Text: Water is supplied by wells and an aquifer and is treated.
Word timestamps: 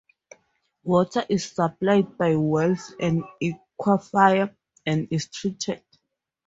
Water 0.83 1.23
is 1.29 1.45
supplied 1.45 2.17
by 2.17 2.35
wells 2.35 2.95
and 2.99 3.23
an 3.39 3.59
aquifer 3.79 4.51
and 4.83 5.07
is 5.11 5.27
treated. 5.27 5.83